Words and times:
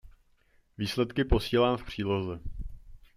Výsledky 0.77 1.23
posílám 1.23 1.77
v 1.77 1.85
příloze. 1.85 2.39